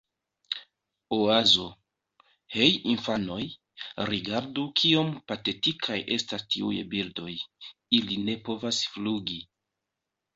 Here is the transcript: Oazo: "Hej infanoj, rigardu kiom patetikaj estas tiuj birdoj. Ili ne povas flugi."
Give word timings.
Oazo: 1.17 1.65
"Hej 2.53 2.69
infanoj, 2.93 3.43
rigardu 4.11 4.63
kiom 4.81 5.11
patetikaj 5.31 5.97
estas 6.15 6.47
tiuj 6.55 6.73
birdoj. 6.95 7.35
Ili 7.99 8.17
ne 8.31 8.39
povas 8.49 8.81
flugi." 8.95 9.39